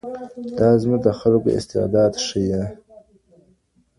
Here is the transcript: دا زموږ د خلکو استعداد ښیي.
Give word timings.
دا 0.57 0.69
زموږ 0.81 0.99
د 1.05 1.07
خلکو 1.19 1.49
استعداد 1.57 2.13
ښیي. 2.25 2.61